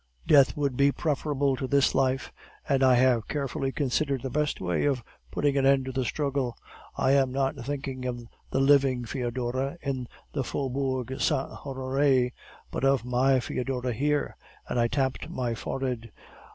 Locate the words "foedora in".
9.05-10.07